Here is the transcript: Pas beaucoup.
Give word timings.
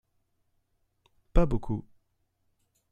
Pas 1.31 1.45
beaucoup. 1.45 1.85